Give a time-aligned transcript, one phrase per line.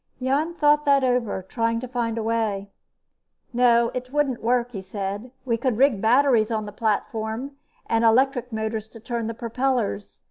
[0.19, 2.71] Jan thought that over, trying to find a way.
[3.53, 5.29] "No, it wouldn't work," he said.
[5.45, 7.51] "We could rig batteries on the platform
[7.85, 10.19] and electric motors to turn the propellers.